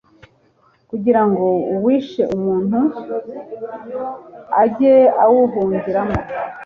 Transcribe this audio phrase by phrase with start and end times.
[0.89, 2.91] kugira ngo uwishe umuntu p
[4.63, 6.17] ajye awuhungiramo